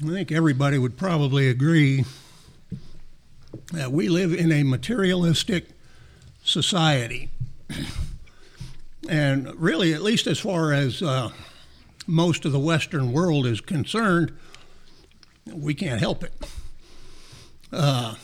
[0.00, 2.04] I think everybody would probably agree
[3.72, 5.70] that we live in a materialistic
[6.44, 7.30] society.
[9.08, 11.30] And really, at least as far as uh,
[12.06, 14.32] most of the Western world is concerned,
[15.52, 16.32] we can't help it.
[17.72, 18.14] Uh,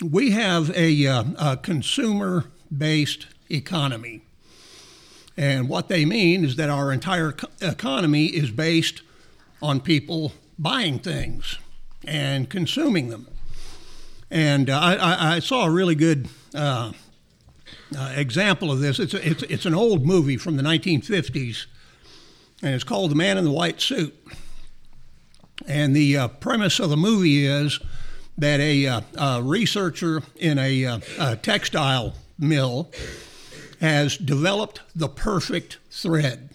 [0.00, 2.44] we have a, uh, a consumer
[2.76, 4.22] based economy.
[5.36, 9.02] And what they mean is that our entire economy is based
[9.60, 11.58] on people buying things
[12.04, 13.28] and consuming them.
[14.30, 16.92] And uh, I, I, saw a really good uh,
[17.96, 18.98] uh, example of this.
[18.98, 21.66] It's, a, it's, it's an old movie from the 1950s,
[22.62, 24.14] and it's called The Man in the White Suit.
[25.66, 27.80] And the uh, premise of the movie is
[28.36, 32.90] that a, uh, a researcher in a, uh, a textile mill
[33.80, 36.50] has developed the perfect thread.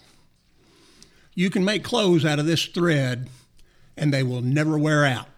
[1.34, 3.28] You can make clothes out of this thread,
[3.96, 5.28] and they will never wear out.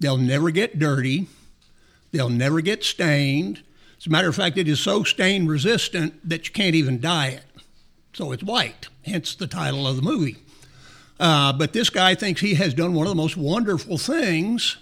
[0.00, 1.28] They'll never get dirty.
[2.10, 3.62] They'll never get stained.
[3.98, 7.28] As a matter of fact, it is so stain resistant that you can't even dye
[7.28, 7.44] it.
[8.12, 10.36] So it's white, hence the title of the movie.
[11.18, 14.76] Uh, but this guy thinks he has done one of the most wonderful things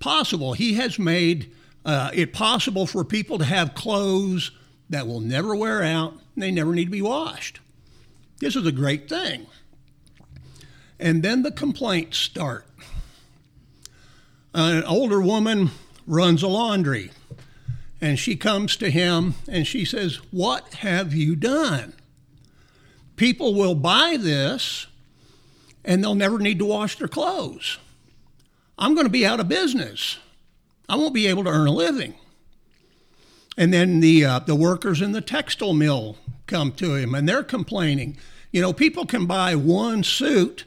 [0.00, 0.52] possible.
[0.52, 1.50] He has made
[1.84, 4.50] uh, it possible for people to have clothes
[4.90, 7.60] that will never wear out, and they never need to be washed.
[8.38, 9.46] This is a great thing.
[10.98, 12.66] And then the complaints start.
[14.54, 15.70] An older woman
[16.06, 17.10] runs a laundry
[18.00, 21.94] and she comes to him and she says, What have you done?
[23.16, 24.86] People will buy this
[25.84, 27.78] and they'll never need to wash their clothes.
[28.78, 30.18] I'm going to be out of business.
[30.88, 32.14] I won't be able to earn a living.
[33.56, 37.42] And then the, uh, the workers in the textile mill come to him and they're
[37.42, 38.16] complaining.
[38.50, 40.64] You know, people can buy one suit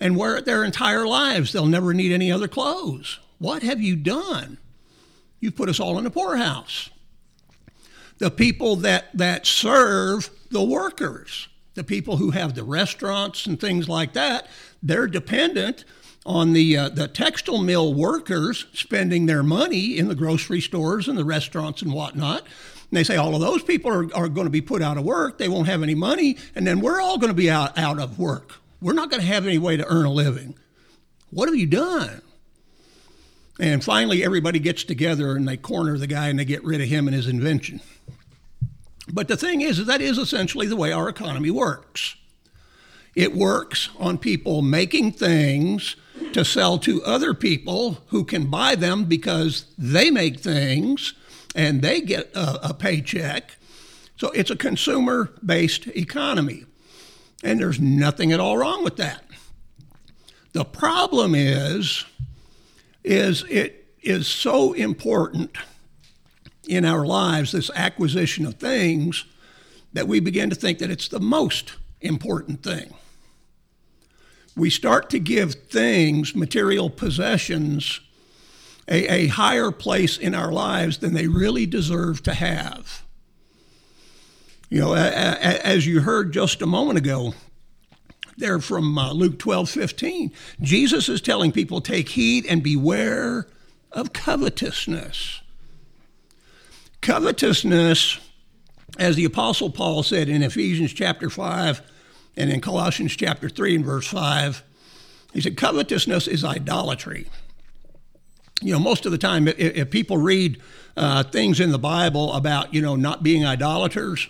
[0.00, 1.52] and wear it their entire lives.
[1.52, 3.18] They'll never need any other clothes.
[3.38, 4.58] What have you done?
[5.40, 6.90] You've put us all in a poorhouse.
[8.18, 13.88] The people that, that serve the workers, the people who have the restaurants and things
[13.88, 14.48] like that,
[14.82, 15.84] they're dependent
[16.24, 21.16] on the, uh, the textile mill workers spending their money in the grocery stores and
[21.16, 22.40] the restaurants and whatnot.
[22.40, 25.04] And they say all of those people are, are going to be put out of
[25.04, 25.38] work.
[25.38, 26.38] They won't have any money.
[26.54, 28.54] And then we're all going to be out, out of work.
[28.80, 30.54] We're not going to have any way to earn a living.
[31.30, 32.22] What have you done?
[33.58, 36.88] And finally, everybody gets together and they corner the guy and they get rid of
[36.88, 37.80] him and his invention.
[39.12, 42.16] But the thing is, that is essentially the way our economy works.
[43.14, 45.96] It works on people making things
[46.32, 51.14] to sell to other people who can buy them because they make things
[51.54, 53.56] and they get a, a paycheck.
[54.16, 56.64] So it's a consumer based economy.
[57.42, 59.24] And there's nothing at all wrong with that.
[60.52, 62.04] The problem is
[63.04, 65.56] is it is so important
[66.66, 69.24] in our lives, this acquisition of things,
[69.92, 72.92] that we begin to think that it's the most important thing.
[74.56, 78.00] We start to give things, material possessions,
[78.88, 83.05] a, a higher place in our lives than they really deserve to have.
[84.68, 87.34] You know, as you heard just a moment ago,
[88.36, 90.32] there from uh, Luke 12 15.
[90.60, 93.46] Jesus is telling people, take heed and beware
[93.92, 95.40] of covetousness.
[97.00, 98.18] Covetousness,
[98.98, 101.80] as the Apostle Paul said in Ephesians chapter 5
[102.36, 104.62] and in Colossians chapter 3 and verse 5,
[105.32, 107.26] he said, covetousness is idolatry.
[108.62, 110.60] You know, most of the time, if, if people read
[110.96, 114.28] uh, things in the Bible about, you know, not being idolaters,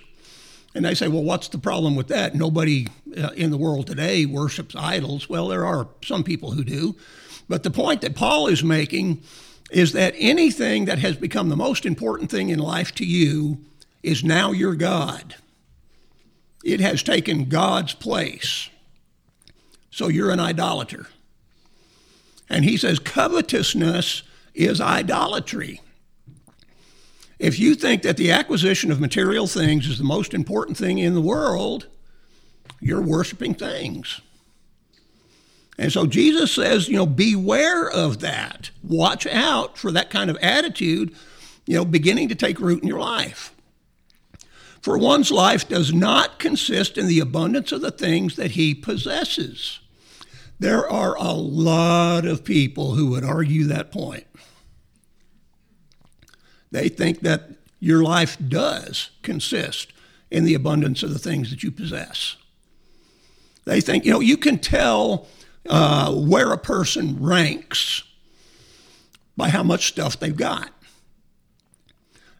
[0.76, 2.34] and they say, well, what's the problem with that?
[2.34, 5.26] Nobody uh, in the world today worships idols.
[5.26, 6.94] Well, there are some people who do.
[7.48, 9.22] But the point that Paul is making
[9.70, 13.56] is that anything that has become the most important thing in life to you
[14.02, 15.36] is now your God.
[16.62, 18.68] It has taken God's place.
[19.90, 21.06] So you're an idolater.
[22.50, 24.24] And he says covetousness
[24.54, 25.80] is idolatry.
[27.38, 31.14] If you think that the acquisition of material things is the most important thing in
[31.14, 31.86] the world,
[32.80, 34.20] you're worshiping things.
[35.78, 38.70] And so Jesus says, you know, beware of that.
[38.82, 41.14] Watch out for that kind of attitude,
[41.66, 43.52] you know, beginning to take root in your life.
[44.80, 49.80] For one's life does not consist in the abundance of the things that he possesses.
[50.58, 54.24] There are a lot of people who would argue that point.
[56.70, 59.92] They think that your life does consist
[60.30, 62.36] in the abundance of the things that you possess.
[63.64, 65.26] They think, you know, you can tell
[65.68, 68.02] uh, where a person ranks
[69.36, 70.70] by how much stuff they've got.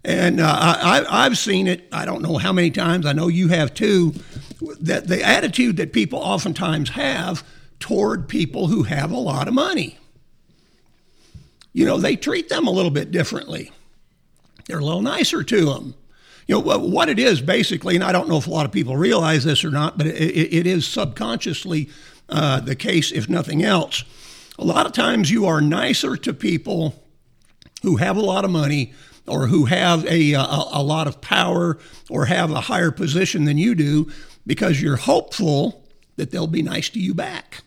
[0.04, 3.48] And uh, I, have seen it, I don't know how many times, I know you
[3.48, 4.14] have too,
[4.80, 7.44] that the attitude that people oftentimes have
[7.80, 9.98] toward people who have a lot of money.
[11.72, 13.72] You know, they treat them a little bit differently.
[14.66, 15.94] They're a little nicer to them.
[16.46, 18.96] You know, what it is basically, and I don't know if a lot of people
[18.96, 21.88] realize this or not, but it, it is subconsciously
[22.28, 24.04] uh, the case, if nothing else.
[24.58, 27.02] A lot of times you are nicer to people
[27.82, 28.92] who have a lot of money
[29.26, 31.78] or who have a, a, a lot of power
[32.08, 34.10] or have a higher position than you do
[34.46, 35.84] because you're hopeful
[36.16, 37.62] that they'll be nice to you back.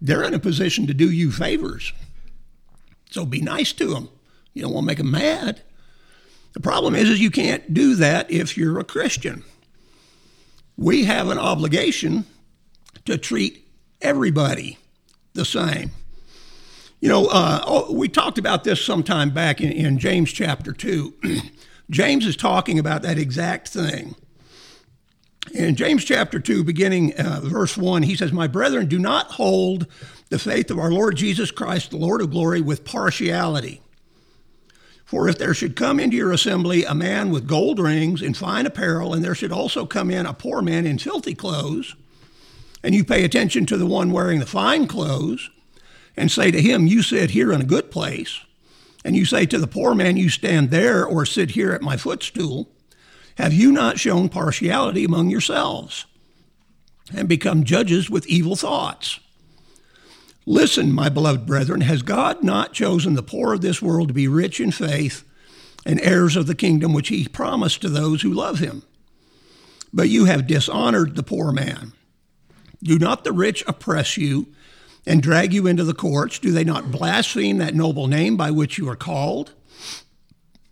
[0.00, 1.92] They're in a position to do you favors.
[3.10, 4.08] So be nice to them.
[4.54, 5.62] You don't want to make them mad.
[6.58, 9.44] The problem is, is you can't do that if you're a Christian.
[10.76, 12.24] We have an obligation
[13.04, 13.64] to treat
[14.00, 14.76] everybody
[15.34, 15.92] the same.
[16.98, 21.14] You know, uh, oh, we talked about this sometime back in, in James chapter 2.
[21.90, 24.16] James is talking about that exact thing.
[25.54, 29.86] In James chapter 2, beginning uh, verse 1, he says, My brethren, do not hold
[30.28, 33.80] the faith of our Lord Jesus Christ, the Lord of glory, with partiality.
[35.08, 38.66] For if there should come into your assembly a man with gold rings and fine
[38.66, 41.96] apparel, and there should also come in a poor man in filthy clothes,
[42.82, 45.48] and you pay attention to the one wearing the fine clothes,
[46.14, 48.40] and say to him, You sit here in a good place,
[49.02, 51.96] and you say to the poor man, You stand there or sit here at my
[51.96, 52.68] footstool,
[53.38, 56.04] have you not shown partiality among yourselves
[57.16, 59.20] and become judges with evil thoughts?
[60.48, 64.26] Listen, my beloved brethren, has God not chosen the poor of this world to be
[64.26, 65.22] rich in faith
[65.84, 68.82] and heirs of the kingdom which he promised to those who love him?
[69.92, 71.92] But you have dishonored the poor man.
[72.82, 74.46] Do not the rich oppress you
[75.06, 76.38] and drag you into the courts?
[76.38, 79.52] Do they not blaspheme that noble name by which you are called?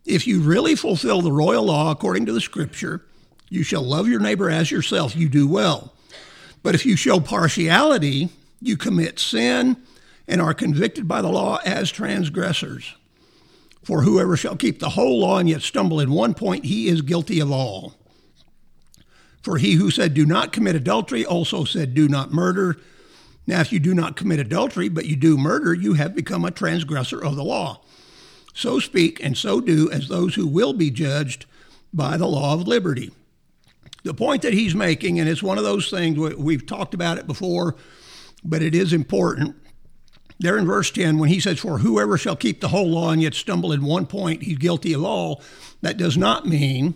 [0.07, 3.05] If you really fulfill the royal law according to the scripture,
[3.51, 5.93] you shall love your neighbor as yourself, you do well.
[6.63, 9.77] But if you show partiality, you commit sin
[10.29, 12.95] and are convicted by the law as transgressors.
[13.83, 17.03] For whoever shall keep the whole law and yet stumble in one point, he is
[17.03, 17.95] guilty of all.
[19.43, 22.79] For he who said, Do not commit adultery, also said, Do not murder.
[23.47, 26.51] Now, if you do not commit adultery, but you do murder, you have become a
[26.51, 27.81] transgressor of the law.
[28.55, 31.47] So speak and so do as those who will be judged
[31.95, 33.13] by the law of liberty.
[34.03, 37.29] The point that he's making, and it's one of those things we've talked about it
[37.29, 37.77] before,
[38.47, 39.57] but it is important.
[40.39, 43.23] There in verse 10, when he says, For whoever shall keep the whole law and
[43.23, 45.43] yet stumble in one point, he's guilty of all,
[45.83, 46.95] that does not mean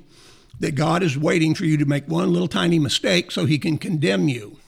[0.58, 3.78] that God is waiting for you to make one little tiny mistake so he can
[3.78, 4.58] condemn you.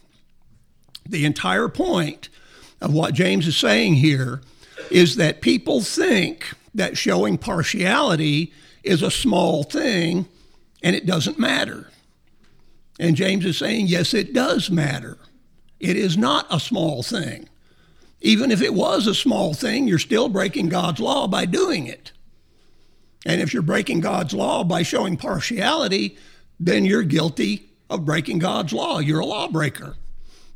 [1.07, 2.31] The entire point
[2.81, 4.41] of what James is saying here
[4.91, 8.53] is that people think that showing partiality
[8.83, 10.27] is a small thing
[10.83, 11.91] and it doesn't matter.
[12.99, 15.19] And James is saying, yes, it does matter.
[15.83, 17.49] It is not a small thing.
[18.21, 22.13] Even if it was a small thing, you're still breaking God's law by doing it.
[23.27, 26.17] And if you're breaking God's law by showing partiality,
[26.61, 29.01] then you're guilty of breaking God's law.
[29.01, 29.97] You're a lawbreaker,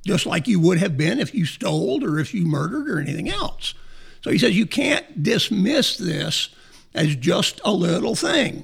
[0.06, 3.28] just like you would have been if you stole or if you murdered or anything
[3.28, 3.74] else.
[4.22, 6.50] So he says you can't dismiss this
[6.94, 8.62] as just a little thing.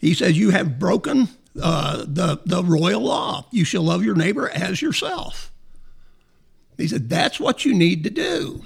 [0.00, 1.28] He says you have broken
[1.60, 3.46] uh, the, the royal law.
[3.52, 5.52] You shall love your neighbor as yourself.
[6.76, 8.64] He said that's what you need to do.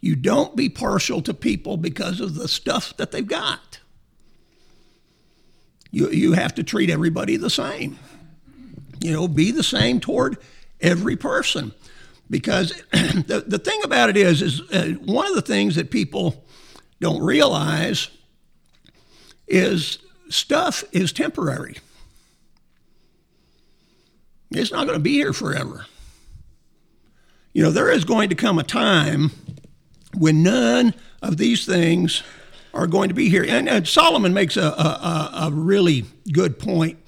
[0.00, 3.80] You don't be partial to people because of the stuff that they've got.
[5.90, 7.98] You, you have to treat everybody the same.
[9.00, 10.38] You know, be the same toward
[10.80, 11.72] every person.
[12.30, 16.44] Because the, the thing about it is, is uh, one of the things that people
[17.00, 18.08] don't realize
[19.46, 21.76] is stuff is temporary.
[24.50, 25.86] It's not going to be here forever.
[27.58, 29.32] You know, there is going to come a time
[30.16, 32.22] when none of these things
[32.72, 33.44] are going to be here.
[33.48, 36.98] And, and Solomon makes a, a, a, really good point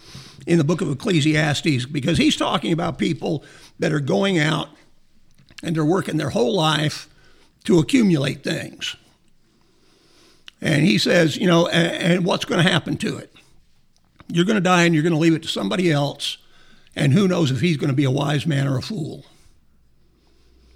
[0.49, 3.45] in the book of Ecclesiastes because he's talking about people
[3.79, 4.71] that are going out
[5.63, 7.09] and they're working their whole life
[7.67, 8.97] to accumulate things.
[10.61, 13.33] And he says, you know, and, and what's going to happen to it?
[14.27, 16.39] You're going to die and you're going to leave it to somebody else.
[16.97, 19.25] And who knows if he's going to be a wise man or a fool.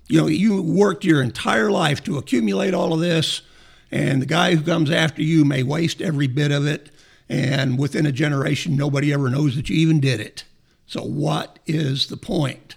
[0.06, 3.42] You know, you worked your entire life to accumulate all of this,
[3.90, 6.90] and the guy who comes after you may waste every bit of it.
[7.28, 10.44] And within a generation, nobody ever knows that you even did it.
[10.86, 12.76] So, what is the point?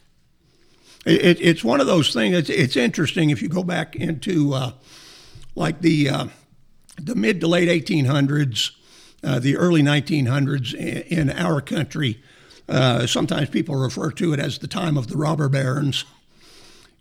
[1.05, 2.35] It, it's one of those things.
[2.35, 4.71] It's, it's interesting if you go back into uh,
[5.55, 6.27] like the uh,
[6.99, 8.71] the mid to late 1800s,
[9.23, 12.21] uh, the early 1900s in, in our country.
[12.67, 16.03] Uh, sometimes people refer to it as the time of the robber barons.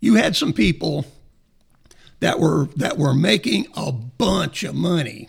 [0.06, 1.04] You had some people
[2.20, 5.28] that were that were making a bunch of money.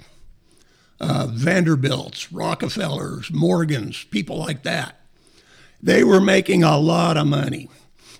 [0.99, 4.99] Uh, Vanderbilts, Rockefellers, Morgans, people like that.
[5.81, 7.69] They were making a lot of money.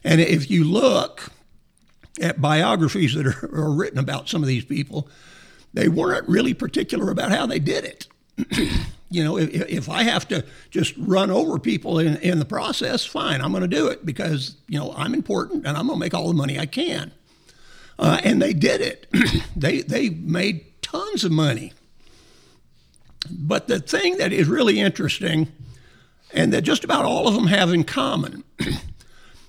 [0.04, 1.30] And if you look
[2.20, 5.08] at biographies that are, are written about some of these people,
[5.76, 8.08] they weren't really particular about how they did it.
[9.10, 13.06] you know, if, if I have to just run over people in, in the process,
[13.06, 16.06] fine, I'm going to do it because, you know, I'm important and I'm going to
[16.06, 17.12] make all the money I can.
[17.98, 19.08] Uh, and they did it.
[19.56, 21.74] they, they made tons of money.
[23.30, 25.52] But the thing that is really interesting
[26.34, 28.44] and that just about all of them have in common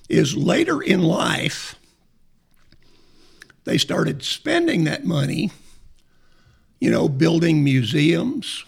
[0.08, 1.74] is later in life,
[3.64, 5.50] they started spending that money,
[6.80, 8.64] you know, building museums,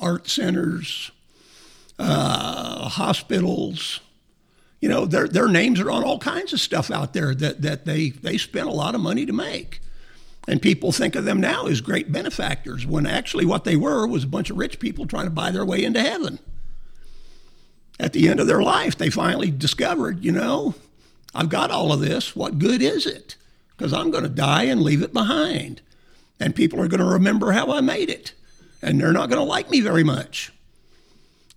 [0.00, 1.10] art centers,
[1.98, 4.00] uh, hospitals.
[4.80, 7.84] You know, their, their names are on all kinds of stuff out there that, that
[7.86, 9.80] they, they spent a lot of money to make.
[10.46, 14.24] And people think of them now as great benefactors when actually what they were was
[14.24, 16.38] a bunch of rich people trying to buy their way into heaven
[17.98, 20.74] at the end of their life, they finally discovered, you know,
[21.34, 22.36] I've got all of this.
[22.36, 23.36] What good is it?
[23.76, 25.80] Because I'm going to die and leave it behind.
[26.38, 28.32] And people are going to remember how I made it.
[28.82, 30.52] And they're not going to like me very much.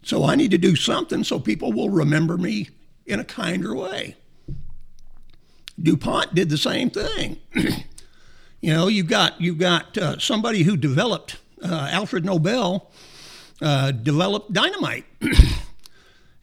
[0.03, 2.69] So I need to do something so people will remember me
[3.05, 4.15] in a kinder way.
[5.81, 7.37] DuPont did the same thing.
[8.61, 12.89] you know, you've got, you've got uh, somebody who developed, uh, Alfred Nobel,
[13.61, 15.05] uh, developed dynamite.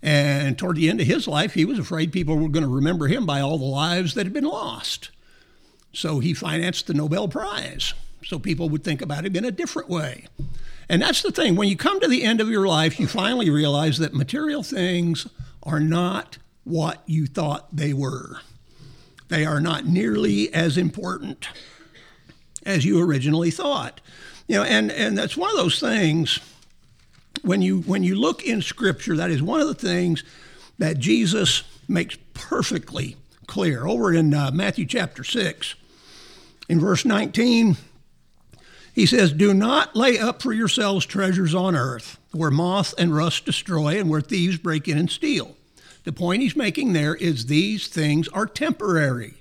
[0.06, 3.08] And toward the end of his life, he was afraid people were going to remember
[3.08, 5.10] him by all the lives that had been lost.
[5.92, 7.92] So he financed the Nobel Prize
[8.26, 10.26] so people would think about him in a different way.
[10.88, 11.56] And that's the thing.
[11.56, 15.26] When you come to the end of your life, you finally realize that material things
[15.62, 18.40] are not what you thought they were.
[19.28, 21.48] They are not nearly as important
[22.64, 24.00] as you originally thought.
[24.48, 26.40] You know, and, and that's one of those things
[27.42, 30.24] when you when you look in Scripture, that is one of the things
[30.78, 33.16] that Jesus makes perfectly
[33.46, 33.86] clear.
[33.86, 35.74] Over in uh, Matthew chapter six,
[36.68, 37.76] in verse nineteen,
[38.96, 43.44] he says, "Do not lay up for yourselves treasures on earth, where moth and rust
[43.44, 45.54] destroy, and where thieves break in and steal."
[46.04, 49.34] The point he's making there is these things are temporary.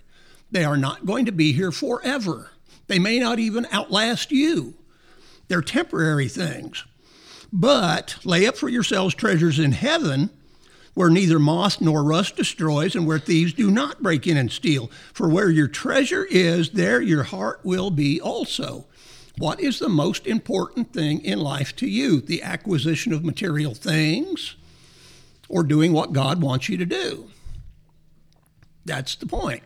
[0.52, 2.52] They are not going to be here forever.
[2.88, 4.74] They may not even outlast you.
[5.48, 6.84] They're temporary things.
[7.54, 10.32] But lay up for yourselves treasures in heaven
[10.96, 14.92] where neither moth nor rust destroys and where thieves do not break in and steal.
[15.14, 18.88] For where your treasure is, there your heart will be also.
[19.38, 22.22] What is the most important thing in life to you?
[22.22, 24.56] The acquisition of material things
[25.50, 27.30] or doing what God wants you to do?
[28.86, 29.64] That's the point.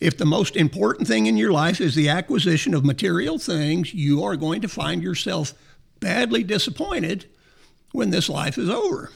[0.00, 4.24] If the most important thing in your life is the acquisition of material things, you
[4.24, 5.52] are going to find yourself
[6.00, 7.26] badly disappointed
[7.92, 9.10] when this life is over.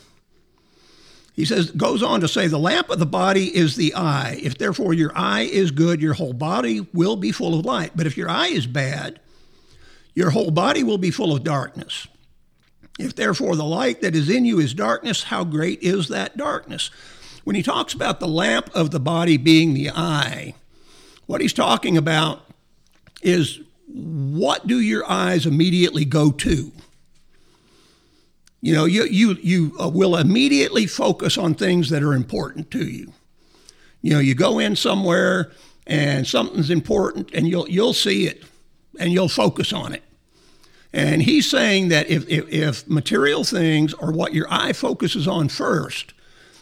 [1.32, 4.38] He says, goes on to say, the lamp of the body is the eye.
[4.40, 7.92] If therefore your eye is good, your whole body will be full of light.
[7.96, 9.18] But if your eye is bad,
[10.14, 12.06] your whole body will be full of darkness.
[12.98, 16.90] If therefore the light that is in you is darkness, how great is that darkness?
[17.42, 20.54] When he talks about the lamp of the body being the eye,
[21.26, 22.42] what he's talking about
[23.22, 26.72] is what do your eyes immediately go to?
[28.60, 32.86] You know, you, you, you uh, will immediately focus on things that are important to
[32.86, 33.12] you.
[34.00, 35.50] You know, you go in somewhere
[35.86, 38.42] and something's important and you'll, you'll see it
[38.98, 40.02] and you'll focus on it.
[40.94, 45.48] And he's saying that if, if, if material things are what your eye focuses on
[45.48, 46.14] first,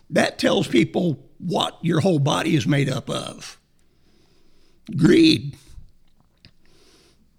[0.08, 3.58] that tells people what your whole body is made up of.
[4.96, 5.54] Greed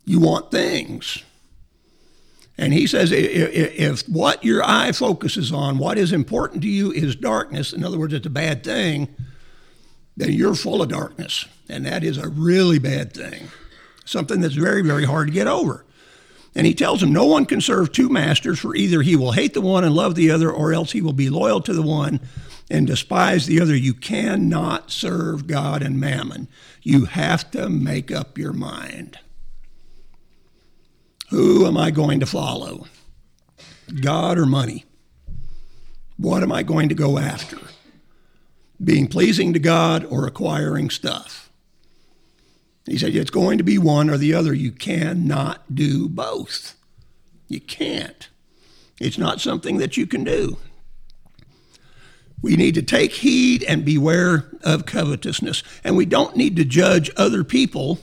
[0.05, 1.23] you want things.
[2.59, 7.15] And he says if what your eye focuses on, what is important to you is
[7.15, 9.07] darkness, in other words, it's a bad thing,
[10.15, 11.47] then you're full of darkness.
[11.67, 13.47] And that is a really bad thing,
[14.05, 15.85] something that's very, very hard to get over.
[16.55, 19.53] And he tells him, No one can serve two masters, for either he will hate
[19.53, 22.19] the one and love the other, or else he will be loyal to the one
[22.69, 23.75] and despise the other.
[23.75, 26.47] You cannot serve God and mammon.
[26.81, 29.19] You have to make up your mind.
[31.29, 32.87] Who am I going to follow?
[34.01, 34.85] God or money?
[36.17, 37.57] What am I going to go after?
[38.83, 41.42] being pleasing to God or acquiring stuff.
[42.93, 44.53] He said it's going to be one or the other.
[44.53, 46.75] You cannot do both.
[47.47, 48.29] You can't.
[49.01, 50.57] It's not something that you can do.
[52.43, 55.63] We need to take heed and beware of covetousness.
[55.83, 57.97] And we don't need to judge other people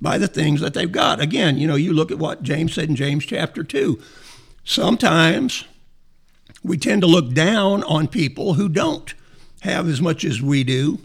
[0.00, 1.20] by the things that they've got.
[1.20, 4.00] Again, you know, you look at what James said in James chapter 2.
[4.64, 5.66] Sometimes
[6.62, 9.12] we tend to look down on people who don't
[9.60, 10.98] have as much as we do.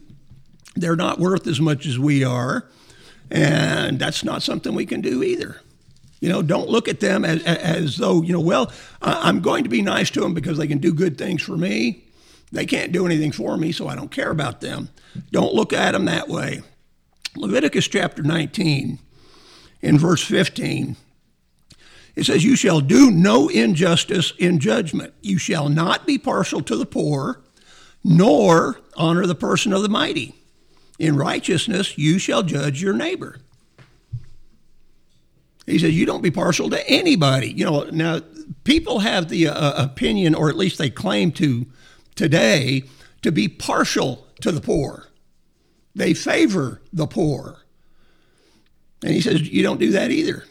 [0.77, 2.69] They're not worth as much as we are.
[3.31, 5.61] And that's not something we can do either.
[6.19, 8.71] You know, don't look at them as, as though, you know, well,
[9.01, 12.03] I'm going to be nice to them because they can do good things for me.
[12.51, 14.89] They can't do anything for me, so I don't care about them.
[15.31, 16.61] Don't look at them that way.
[17.35, 18.99] Leviticus chapter 19,
[19.81, 20.97] in verse 15,
[22.15, 25.13] it says, You shall do no injustice in judgment.
[25.21, 27.41] You shall not be partial to the poor,
[28.03, 30.35] nor honor the person of the mighty.
[30.99, 33.37] In righteousness, you shall judge your neighbor.
[35.65, 37.51] He says, You don't be partial to anybody.
[37.51, 38.19] You know, now
[38.65, 41.65] people have the uh, opinion, or at least they claim to,
[42.15, 42.83] today
[43.21, 45.07] to be partial to the poor.
[45.95, 47.59] They favor the poor.
[49.01, 50.43] And he says, You don't do that either.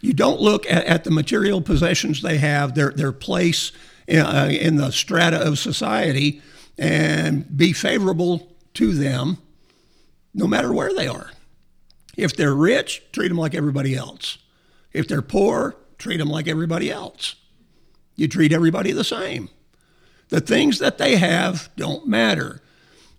[0.00, 3.70] You don't look at, at the material possessions they have, their, their place
[4.08, 6.42] in, uh, in the strata of society,
[6.76, 9.38] and be favorable to them
[10.34, 11.30] no matter where they are.
[12.16, 14.38] If they're rich, treat them like everybody else.
[14.92, 17.36] If they're poor, treat them like everybody else.
[18.16, 19.50] You treat everybody the same.
[20.28, 22.60] The things that they have don't matter.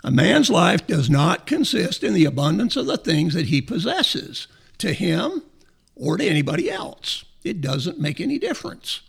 [0.04, 4.48] A man's life does not consist in the abundance of the things that he possesses
[4.80, 5.44] to him
[5.96, 7.26] or to anybody else.
[7.44, 9.02] It doesn't make any difference.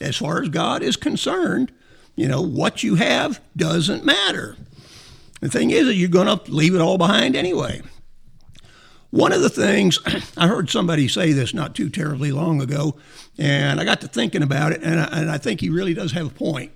[0.00, 1.72] As far as God is concerned,
[2.16, 4.56] you know, what you have doesn't matter.
[5.42, 7.82] The thing is that you're going to leave it all behind anyway.
[9.10, 9.98] One of the things,
[10.36, 12.96] I heard somebody say this not too terribly long ago,
[13.36, 16.12] and I got to thinking about it, and I, and I think he really does
[16.12, 16.70] have a point.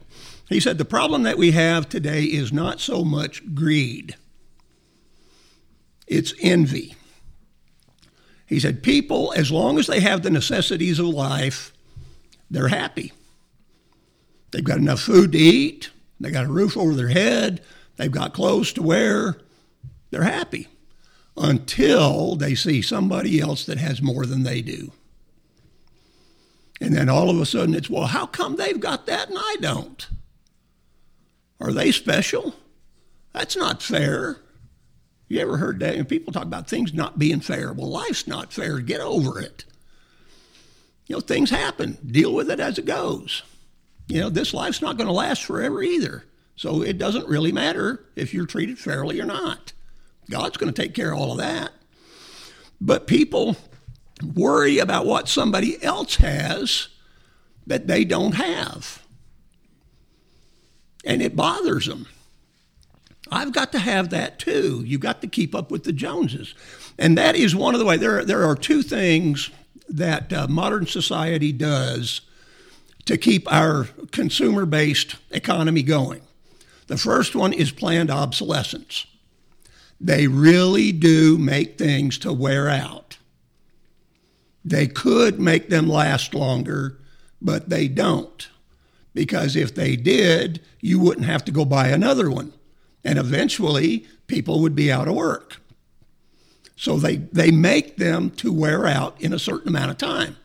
[0.49, 4.17] He said, The problem that we have today is not so much greed,
[6.09, 6.97] it's envy.
[8.47, 11.73] He said, People, as long as they have the necessities of life,
[12.51, 13.13] they're happy.
[14.51, 17.63] They've got enough food to eat, they got a roof over their head,
[17.97, 19.37] they've got clothes to wear,
[20.11, 20.69] they're happy
[21.37, 24.93] until they see somebody else that has more than they do.
[26.81, 29.57] And then all of a sudden it's, well, how come they've got that and I
[29.61, 30.09] don't?
[31.61, 32.55] Are they special?
[33.33, 34.37] That's not fair.
[35.29, 35.97] You ever heard that?
[35.97, 37.73] And people talk about things not being fair.
[37.73, 38.79] Well, life's not fair.
[38.79, 39.65] Get over it.
[41.07, 41.99] You know, things happen.
[42.07, 43.43] Deal with it as it goes.
[44.07, 46.25] You know, this life's not going to last forever either.
[46.57, 49.73] So it doesn't really matter if you're treated fairly or not.
[50.31, 51.71] God's going to take care of all of that.
[52.81, 53.57] But people
[54.35, 56.89] worry about what somebody else has
[57.67, 59.07] that they don't have
[61.07, 62.07] and it bothers them.
[63.31, 64.83] I've got to have that too.
[64.85, 66.55] You've got to keep up with the Joneses.
[66.99, 68.01] And that is one of the ways.
[68.01, 69.51] There, there are two things
[69.89, 72.21] that uh, modern society does
[73.07, 76.23] to keep our consumer based economy going.
[76.87, 79.07] The first one is planned obsolescence.
[80.01, 83.19] They really do make things to wear out.
[84.65, 86.99] They could make them last longer,
[87.41, 88.49] but they don't
[89.17, 92.53] because if they did, you wouldn't have to go buy another one.
[93.03, 95.57] And eventually, people would be out of work.
[96.77, 100.37] So they, they make them to wear out in a certain amount of time.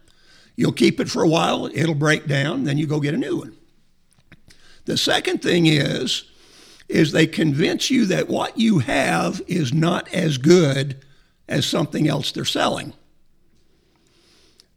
[0.56, 3.40] You'll keep it for a while, it'll break down, then you go get a new
[3.40, 3.58] one.
[4.86, 6.24] The second thing is,
[6.92, 11.04] is they convince you that what you have is not as good
[11.48, 12.94] as something else they're selling.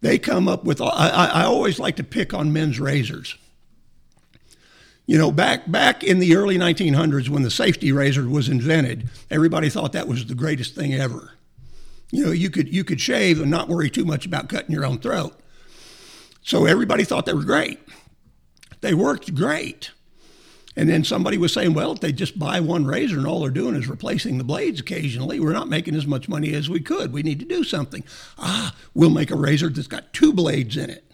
[0.00, 3.36] They come up with, I, I always like to pick on men's razors.
[5.06, 9.68] You know, back back in the early 1900s when the safety razor was invented, everybody
[9.68, 11.32] thought that was the greatest thing ever.
[12.10, 14.86] You know, you could you could shave and not worry too much about cutting your
[14.86, 15.38] own throat.
[16.42, 17.80] So everybody thought they were great.
[18.80, 19.90] They worked great.
[20.76, 23.50] And then somebody was saying, well, if they just buy one razor and all they're
[23.50, 27.12] doing is replacing the blades occasionally, we're not making as much money as we could.
[27.12, 28.02] We need to do something.
[28.38, 31.04] Ah, we'll make a razor that's got two blades in it.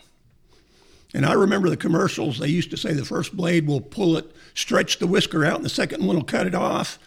[1.12, 4.34] And I remember the commercials, they used to say the first blade will pull it,
[4.54, 6.98] stretch the whisker out, and the second one will cut it off.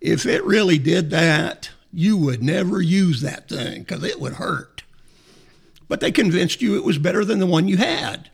[0.00, 4.82] If it really did that, you would never use that thing because it would hurt.
[5.88, 8.30] But they convinced you it was better than the one you had.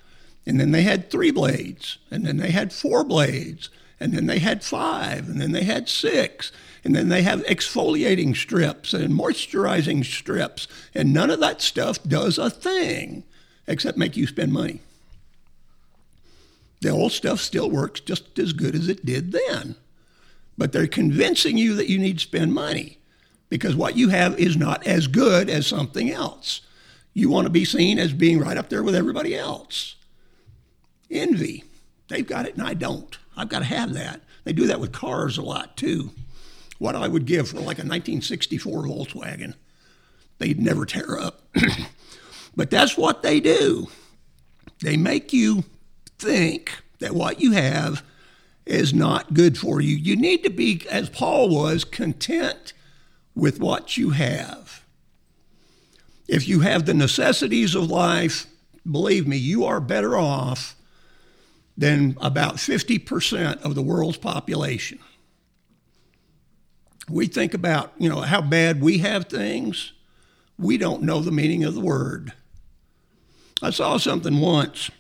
[0.48, 3.68] And then they had three blades, and then they had four blades,
[4.00, 6.50] and then they had five, and then they had six,
[6.82, 12.38] and then they have exfoliating strips and moisturizing strips, and none of that stuff does
[12.38, 13.24] a thing
[13.66, 14.80] except make you spend money.
[16.80, 19.76] The old stuff still works just as good as it did then.
[20.56, 22.96] But they're convincing you that you need to spend money
[23.50, 26.62] because what you have is not as good as something else.
[27.12, 29.96] You want to be seen as being right up there with everybody else.
[31.11, 31.64] Envy.
[32.09, 33.16] They've got it and I don't.
[33.37, 34.23] I've got to have that.
[34.44, 36.11] They do that with cars a lot too.
[36.79, 39.55] What I would give for like a 1964 Volkswagen,
[40.38, 41.42] they'd never tear up.
[42.57, 43.88] but that's what they do.
[44.81, 45.64] They make you
[46.18, 48.03] think that what you have
[48.64, 49.97] is not good for you.
[49.97, 52.73] You need to be, as Paul was, content
[53.35, 54.85] with what you have.
[56.29, 58.47] If you have the necessities of life,
[58.88, 60.77] believe me, you are better off
[61.79, 64.99] than about 50% of the world's population.
[67.09, 69.93] We think about, you know, how bad we have things.
[70.59, 72.33] We don't know the meaning of the word.
[73.62, 74.91] I saw something once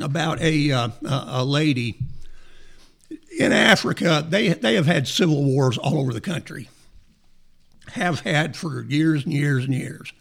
[0.00, 1.96] about a, uh, a lady
[3.38, 4.26] in Africa.
[4.28, 6.68] They, they have had civil wars all over the country,
[7.92, 10.12] have had for years and years and years.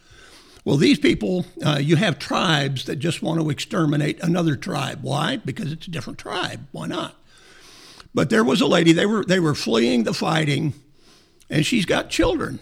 [0.65, 5.03] Well, these people, uh, you have tribes that just want to exterminate another tribe.
[5.03, 5.37] Why?
[5.37, 6.65] Because it's a different tribe.
[6.71, 7.15] Why not?
[8.15, 10.73] But there was a lady, they were, they were fleeing the fighting,
[11.51, 12.59] and she's got children.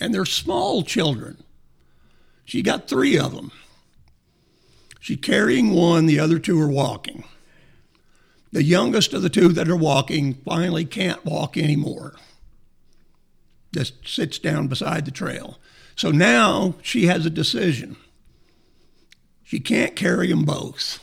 [0.00, 1.42] And they're small children.
[2.46, 3.52] She got three of them.
[4.98, 7.24] She's carrying one, the other two are walking.
[8.50, 12.14] The youngest of the two that are walking finally can't walk anymore.
[13.74, 15.58] Just sits down beside the trail.
[15.98, 17.96] So now she has a decision.
[19.42, 21.00] She can't carry them both.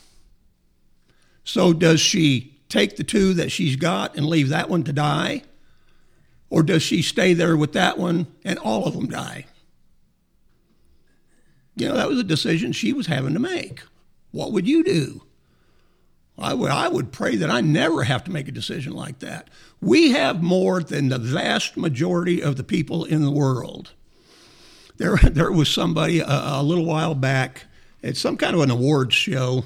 [1.43, 5.43] So does she take the two that she's got and leave that one to die?
[6.49, 9.47] Or does she stay there with that one and all of them die?
[11.75, 13.81] You know, that was a decision she was having to make.
[14.31, 15.23] What would you do?
[16.37, 19.49] I would, I would pray that I never have to make a decision like that.
[19.81, 23.91] We have more than the vast majority of the people in the world.
[24.97, 27.65] There, there was somebody a, a little while back
[28.03, 29.65] at some kind of an awards show,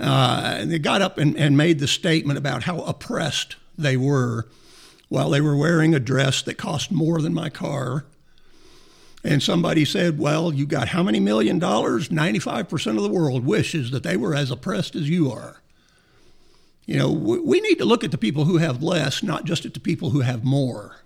[0.00, 4.48] uh, and they got up and, and made the statement about how oppressed they were
[5.08, 8.04] while they were wearing a dress that cost more than my car.
[9.22, 12.08] And somebody said, Well, you got how many million dollars?
[12.08, 15.62] 95% of the world wishes that they were as oppressed as you are.
[16.86, 19.72] You know, we need to look at the people who have less, not just at
[19.72, 21.03] the people who have more.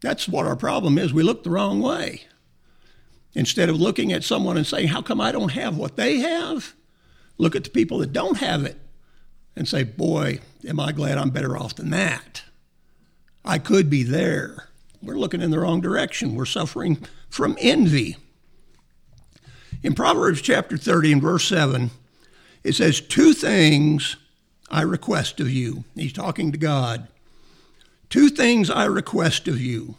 [0.00, 1.12] That's what our problem is.
[1.12, 2.22] We look the wrong way.
[3.34, 6.74] Instead of looking at someone and saying, How come I don't have what they have?
[7.36, 8.78] Look at the people that don't have it
[9.54, 12.42] and say, Boy, am I glad I'm better off than that.
[13.44, 14.68] I could be there.
[15.02, 16.34] We're looking in the wrong direction.
[16.34, 18.16] We're suffering from envy.
[19.82, 21.90] In Proverbs chapter 30 and verse 7,
[22.64, 24.16] it says, Two things
[24.70, 25.84] I request of you.
[25.94, 27.06] He's talking to God.
[28.10, 29.96] Two things I request of you.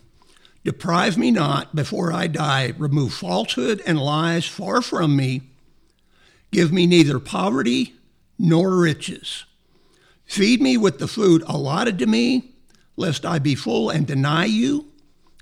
[0.63, 2.73] Deprive me not before I die.
[2.77, 5.41] Remove falsehood and lies far from me.
[6.51, 7.93] Give me neither poverty
[8.37, 9.45] nor riches.
[10.25, 12.51] Feed me with the food allotted to me,
[12.95, 14.85] lest I be full and deny you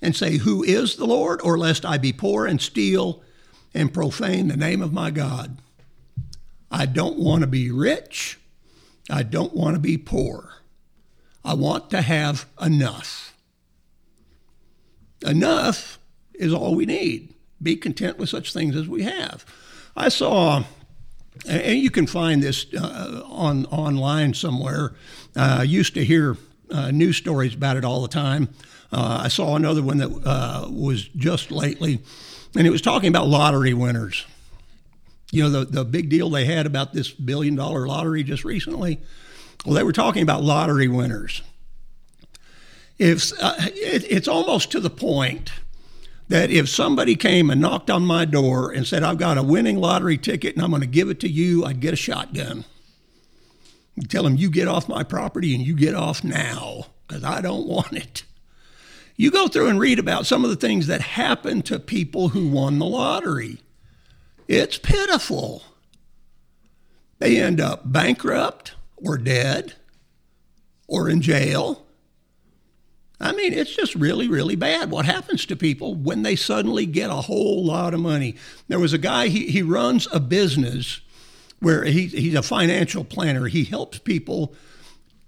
[0.01, 1.41] and say, Who is the Lord?
[1.43, 3.23] Or lest I be poor and steal
[3.73, 5.57] and profane the name of my God.
[6.69, 8.39] I don't want to be rich.
[9.09, 10.53] I don't want to be poor.
[11.47, 13.33] I want to have enough.
[15.25, 15.97] Enough
[16.33, 17.33] is all we need.
[17.63, 19.45] Be content with such things as we have.
[19.95, 20.65] I saw,
[21.47, 24.93] and you can find this uh, on online somewhere.
[25.37, 26.35] Uh, used to hear
[26.69, 28.49] uh, news stories about it all the time.
[28.91, 32.01] Uh, I saw another one that uh, was just lately,
[32.57, 34.25] and it was talking about lottery winners.
[35.31, 38.99] You know, the, the big deal they had about this billion dollar lottery just recently
[39.67, 41.41] well, they were talking about lottery winners.
[42.97, 45.51] If uh, it, it's almost to the point
[46.29, 49.75] that if somebody came and knocked on my door and said, "I've got a winning
[49.75, 52.63] lottery ticket and I'm going to give it to you," I'd get a shotgun.
[53.97, 57.41] I'd tell them, "You get off my property and you get off now because I
[57.41, 58.23] don't want it."
[59.17, 62.47] You go through and read about some of the things that happen to people who
[62.47, 63.57] won the lottery.
[64.47, 65.63] It's pitiful.
[67.19, 69.73] They end up bankrupt or dead
[70.87, 71.85] or in jail.
[73.19, 77.09] I mean, it's just really, really bad what happens to people when they suddenly get
[77.09, 78.35] a whole lot of money.
[78.67, 81.01] There was a guy, he, he runs a business
[81.59, 83.47] where he, he's a financial planner.
[83.47, 84.53] He helps people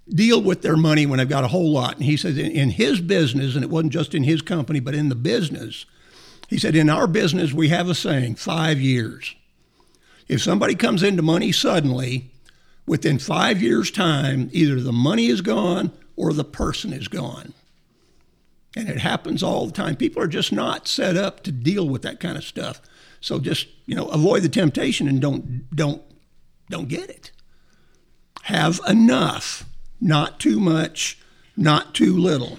[0.08, 1.96] deal with their money when they've got a whole lot.
[1.96, 4.94] And he says in, in his business, and it wasn't just in his company, but
[4.94, 5.86] in the business,
[6.48, 9.36] he said, in our business, we have a saying five years.
[10.28, 12.32] If somebody comes into money suddenly,
[12.90, 17.54] within five years' time, either the money is gone or the person is gone.
[18.76, 19.96] And it happens all the time.
[19.96, 22.82] People are just not set up to deal with that kind of stuff.
[23.22, 26.02] So just, you know, avoid the temptation and don't don't
[26.72, 27.32] don't get it.
[28.44, 29.66] Have enough,
[30.02, 31.20] not too much,
[31.56, 32.58] not too little.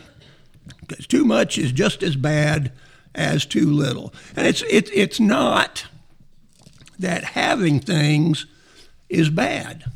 [0.86, 2.72] Because too much is just as bad
[3.16, 4.14] as too little.
[4.36, 5.86] And it's it, it's not
[7.00, 8.46] that having things
[9.08, 9.90] is bad.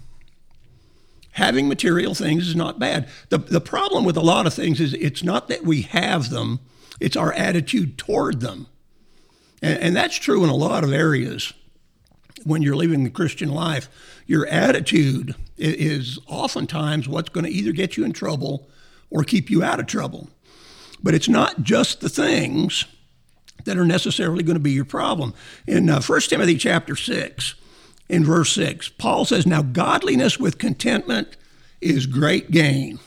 [1.34, 3.08] Having material things is not bad.
[3.28, 6.60] The, the problem with a lot of things is it's not that we have them,
[7.00, 8.68] it's our attitude toward them.
[9.60, 11.52] And, and that's true in a lot of areas
[12.44, 13.88] when you're living the Christian life.
[14.26, 18.68] Your attitude is oftentimes what's going to either get you in trouble
[19.10, 20.28] or keep you out of trouble.
[21.02, 22.84] But it's not just the things
[23.64, 25.34] that are necessarily going to be your problem.
[25.66, 27.56] In uh, 1 Timothy chapter 6,
[28.08, 31.36] in verse 6, Paul says, Now godliness with contentment
[31.80, 32.98] is great gain.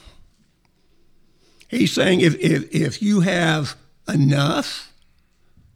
[1.67, 3.75] He's saying if, if, if you have
[4.07, 4.93] enough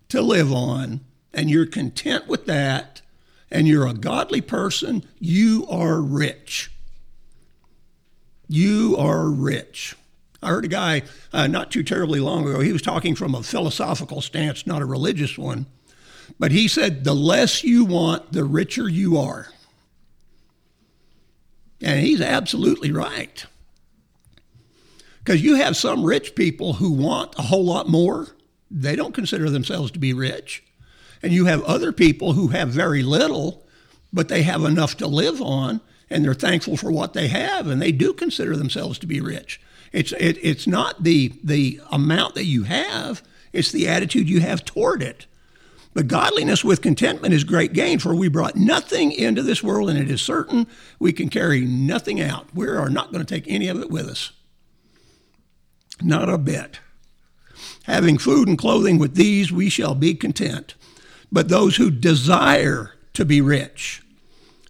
[0.10, 1.02] to live on
[1.34, 3.02] and you're content with that
[3.52, 6.72] and you're a godly person, you are rich.
[8.48, 9.96] You are rich.
[10.42, 13.44] I heard a guy uh, not too terribly long ago, he was talking from a
[13.44, 15.68] philosophical stance, not a religious one.
[16.42, 19.50] But he said, the less you want, the richer you are.
[21.80, 23.46] And he's absolutely right.
[25.20, 28.30] Because you have some rich people who want a whole lot more,
[28.72, 30.64] they don't consider themselves to be rich.
[31.22, 33.64] And you have other people who have very little,
[34.12, 37.80] but they have enough to live on, and they're thankful for what they have, and
[37.80, 39.62] they do consider themselves to be rich.
[39.92, 43.22] It's it, it's not the the amount that you have;
[43.54, 45.28] it's the attitude you have toward it.
[45.94, 50.00] But godliness with contentment is great gain, for we brought nothing into this world, and
[50.00, 50.68] it is certain
[51.00, 52.48] we can carry nothing out.
[52.54, 54.32] We are not going to take any of it with us.
[56.02, 56.80] Not a bit.
[57.84, 60.76] Having food and clothing with these, we shall be content.
[61.32, 64.02] But those who desire to be rich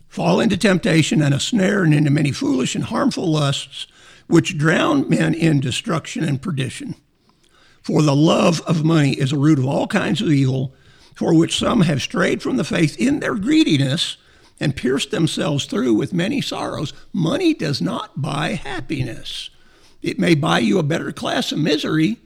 [0.07, 3.87] fall into temptation and a snare and into many foolish and harmful lusts
[4.27, 6.95] which drown men in destruction and perdition.
[7.81, 10.73] For the love of money is a root of all kinds of evil,
[11.15, 14.17] for which some have strayed from the faith in their greediness
[14.59, 16.93] and pierced themselves through with many sorrows.
[17.11, 19.49] Money does not buy happiness.
[20.01, 22.17] It may buy you a better class of misery,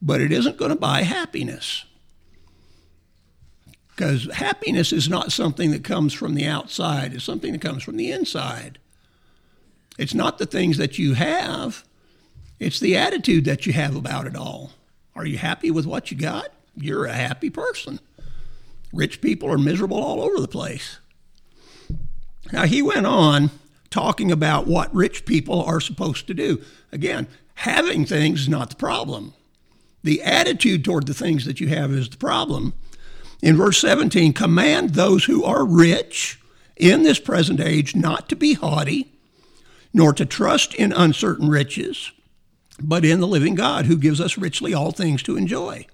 [0.00, 1.84] but it isn't going to buy happiness.
[3.94, 7.96] Because happiness is not something that comes from the outside, it's something that comes from
[7.96, 8.78] the inside.
[9.98, 11.84] It's not the things that you have,
[12.58, 14.72] it's the attitude that you have about it all.
[15.14, 16.48] Are you happy with what you got?
[16.74, 18.00] You're a happy person.
[18.92, 20.98] Rich people are miserable all over the place.
[22.52, 23.50] Now, he went on
[23.90, 26.62] talking about what rich people are supposed to do.
[26.90, 29.34] Again, having things is not the problem.
[30.02, 32.74] The attitude toward the things that you have is the problem.
[33.42, 36.40] In verse 17, command those who are rich
[36.76, 39.12] in this present age not to be haughty,
[39.92, 42.12] nor to trust in uncertain riches,
[42.80, 45.86] but in the living God who gives us richly all things to enjoy.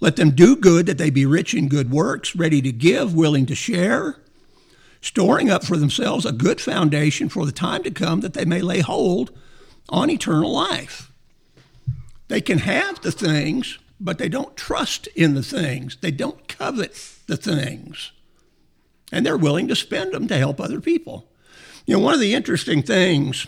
[0.00, 3.46] Let them do good that they be rich in good works, ready to give, willing
[3.46, 4.16] to share,
[5.00, 8.60] storing up for themselves a good foundation for the time to come that they may
[8.60, 9.30] lay hold
[9.88, 11.12] on eternal life.
[12.28, 15.96] They can have the things, but they don't trust in the things.
[16.00, 16.92] They don't covet
[17.26, 18.12] the things.
[19.12, 21.28] And they're willing to spend them to help other people.
[21.86, 23.46] You know, one of the interesting things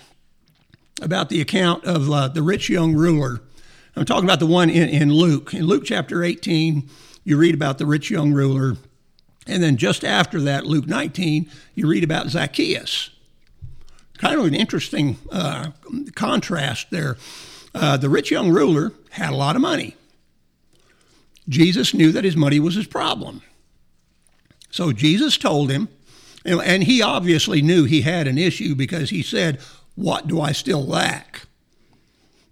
[1.02, 3.40] about the account of uh, the rich young ruler,
[3.98, 5.52] I'm talking about the one in, in Luke.
[5.52, 6.88] In Luke chapter 18,
[7.24, 8.76] you read about the rich young ruler.
[9.44, 13.10] And then just after that, Luke 19, you read about Zacchaeus.
[14.16, 15.72] Kind of an interesting uh,
[16.14, 17.16] contrast there.
[17.74, 19.96] Uh, the rich young ruler had a lot of money.
[21.48, 23.42] Jesus knew that his money was his problem.
[24.70, 25.88] So Jesus told him,
[26.44, 29.58] and he obviously knew he had an issue because he said,
[29.96, 31.47] What do I still lack?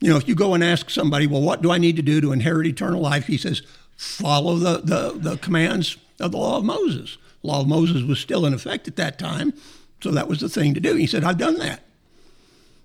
[0.00, 2.20] You know, if you go and ask somebody, Well, what do I need to do
[2.20, 3.26] to inherit eternal life?
[3.26, 3.62] He says,
[3.96, 7.16] Follow the, the, the commands of the law of Moses.
[7.42, 9.54] The law of Moses was still in effect at that time,
[10.02, 10.94] so that was the thing to do.
[10.94, 11.82] He said, I've done that.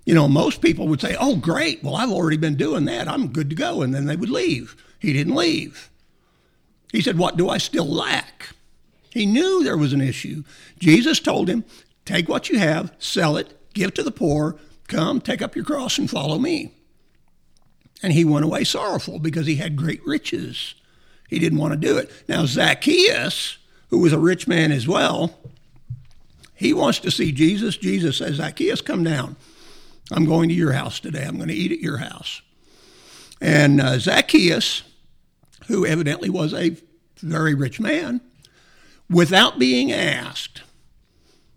[0.04, 1.82] You know, most people would say, Oh, great.
[1.82, 3.08] Well, I've already been doing that.
[3.08, 3.82] I'm good to go.
[3.82, 4.76] And then they would leave.
[4.98, 5.90] He didn't leave.
[6.92, 8.48] He said, What do I still lack?
[9.10, 10.42] He knew there was an issue.
[10.78, 11.64] Jesus told him,
[12.04, 14.56] Take what you have, sell it, give to the poor,
[14.88, 16.72] come, take up your cross, and follow me.
[18.02, 20.74] And he went away sorrowful because he had great riches.
[21.28, 22.10] He didn't want to do it.
[22.28, 23.58] Now, Zacchaeus,
[23.90, 25.38] who was a rich man as well,
[26.54, 27.76] he wants to see Jesus.
[27.76, 29.36] Jesus says, Zacchaeus, come down.
[30.10, 31.24] I'm going to your house today.
[31.24, 32.42] I'm going to eat at your house.
[33.40, 34.82] And uh, Zacchaeus,
[35.68, 36.76] who evidently was a
[37.20, 38.20] very rich man,
[39.08, 40.62] without being asked,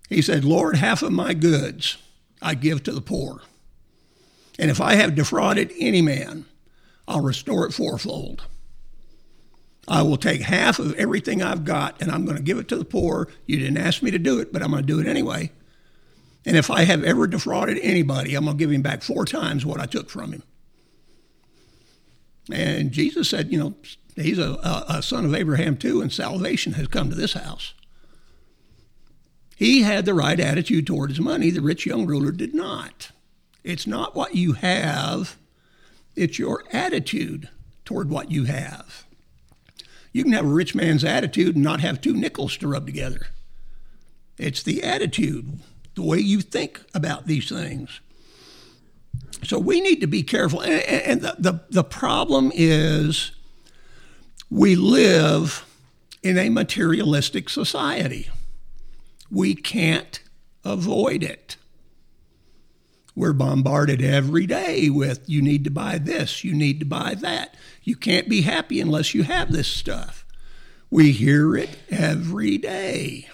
[0.09, 1.97] he said, Lord, half of my goods
[2.41, 3.41] I give to the poor.
[4.57, 6.45] And if I have defrauded any man,
[7.07, 8.43] I'll restore it fourfold.
[9.87, 12.75] I will take half of everything I've got and I'm going to give it to
[12.75, 13.27] the poor.
[13.45, 15.51] You didn't ask me to do it, but I'm going to do it anyway.
[16.45, 19.65] And if I have ever defrauded anybody, I'm going to give him back four times
[19.65, 20.43] what I took from him.
[22.51, 23.75] And Jesus said, you know,
[24.15, 27.73] he's a, a, son of Abraham too, and salvation has come to this house.
[29.55, 31.49] He had the right attitude toward his money.
[31.49, 33.11] The rich young ruler did not.
[33.65, 35.37] It's not what you have,
[36.15, 37.49] it's your attitude
[37.83, 39.05] toward what you have.
[40.13, 43.27] You can have a rich man's attitude and not have two nickels to rub together.
[44.37, 45.61] It's the attitude,
[45.95, 48.01] the way you think about these things.
[49.43, 50.61] So we need to be careful.
[50.61, 53.31] And the, the, the problem is
[54.51, 55.65] we live
[56.21, 58.29] in a materialistic society.
[59.31, 60.21] We can't
[60.63, 61.57] avoid it.
[63.15, 67.55] We're bombarded every day with you need to buy this, you need to buy that.
[67.81, 70.25] You can't be happy unless you have this stuff.
[70.89, 73.29] We hear it every day.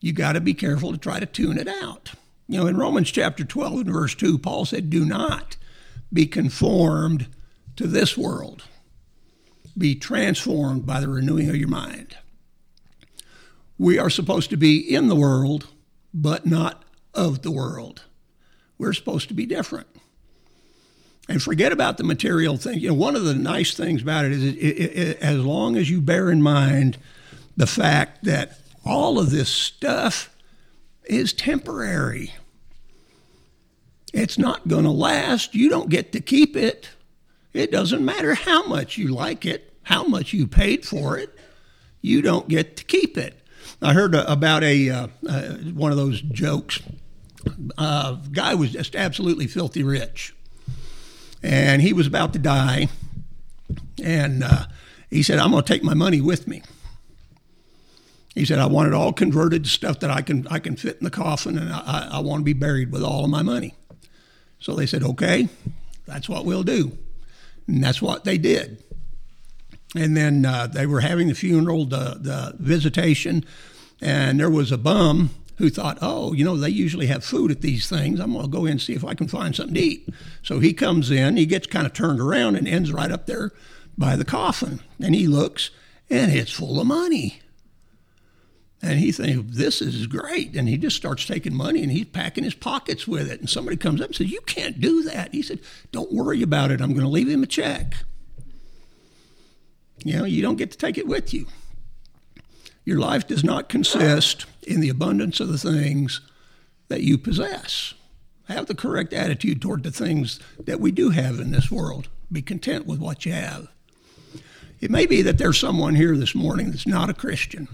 [0.00, 2.12] You got to be careful to try to tune it out.
[2.46, 5.56] You know, in Romans chapter 12 and verse 2, Paul said, Do not
[6.12, 7.28] be conformed
[7.76, 8.64] to this world,
[9.76, 12.16] be transformed by the renewing of your mind.
[13.78, 15.68] We are supposed to be in the world,
[16.12, 16.83] but not
[17.14, 18.02] of the world.
[18.78, 19.86] We're supposed to be different.
[21.28, 22.80] And forget about the material thing.
[22.80, 25.76] You know, one of the nice things about it is it, it, it, as long
[25.76, 26.98] as you bear in mind
[27.56, 30.34] the fact that all of this stuff
[31.04, 32.34] is temporary.
[34.12, 35.54] It's not going to last.
[35.54, 36.90] You don't get to keep it.
[37.52, 41.36] It doesn't matter how much you like it, how much you paid for it.
[42.02, 43.40] You don't get to keep it.
[43.80, 46.80] I heard about a uh, uh, one of those jokes
[47.78, 50.34] uh, guy was just absolutely filthy rich,
[51.42, 52.88] and he was about to die,
[54.02, 54.66] and uh,
[55.10, 56.62] he said, "I'm going to take my money with me."
[58.34, 60.98] He said, "I want it all converted to stuff that I can I can fit
[60.98, 63.74] in the coffin, and I, I want to be buried with all of my money."
[64.58, 65.48] So they said, "Okay,
[66.06, 66.96] that's what we'll do,"
[67.66, 68.82] and that's what they did.
[69.96, 73.44] And then uh, they were having the funeral, the the visitation,
[74.00, 77.60] and there was a bum who thought, oh, you know, they usually have food at
[77.60, 78.20] these things.
[78.20, 80.08] I'm going to go in and see if I can find something to eat.
[80.42, 83.52] So he comes in, he gets kind of turned around and ends right up there
[83.96, 84.80] by the coffin.
[85.00, 85.70] And he looks,
[86.10, 87.40] and it's full of money.
[88.82, 90.54] And he thinks, this is great.
[90.56, 93.40] And he just starts taking money and he's packing his pockets with it.
[93.40, 95.32] And somebody comes up and says, You can't do that.
[95.32, 96.82] He said, Don't worry about it.
[96.82, 97.94] I'm going to leave him a check.
[100.04, 101.46] You know, you don't get to take it with you.
[102.84, 106.20] Your life does not consist in the abundance of the things
[106.88, 107.94] that you possess.
[108.48, 112.08] Have the correct attitude toward the things that we do have in this world.
[112.30, 113.68] Be content with what you have.
[114.80, 117.68] It may be that there's someone here this morning that's not a Christian.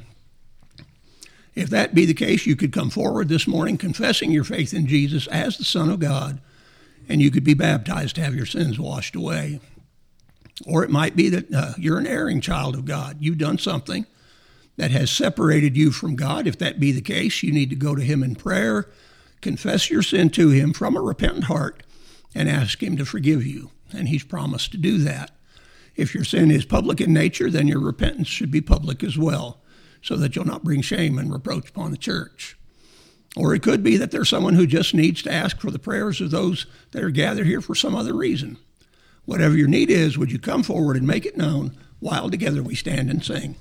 [1.56, 4.86] If that be the case, you could come forward this morning confessing your faith in
[4.86, 6.40] Jesus as the Son of God,
[7.08, 9.58] and you could be baptized to have your sins washed away.
[10.66, 13.16] Or it might be that uh, you're an erring child of God.
[13.18, 14.06] You've done something
[14.80, 16.46] that has separated you from God.
[16.46, 18.88] If that be the case, you need to go to Him in prayer,
[19.42, 21.82] confess your sin to Him from a repentant heart,
[22.34, 23.72] and ask Him to forgive you.
[23.92, 25.32] And He's promised to do that.
[25.96, 29.60] If your sin is public in nature, then your repentance should be public as well,
[30.00, 32.56] so that you'll not bring shame and reproach upon the church.
[33.36, 36.22] Or it could be that there's someone who just needs to ask for the prayers
[36.22, 38.56] of those that are gathered here for some other reason.
[39.26, 42.74] Whatever your need is, would you come forward and make it known while together we
[42.74, 43.56] stand and sing?